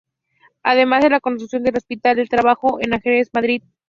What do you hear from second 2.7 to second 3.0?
en